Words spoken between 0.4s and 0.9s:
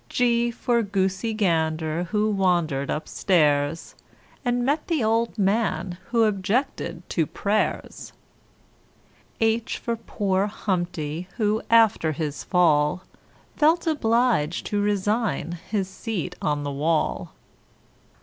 for